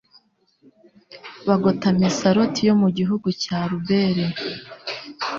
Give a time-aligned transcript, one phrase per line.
[1.47, 4.25] bagota mesaloti yo mu gihugu cya arubele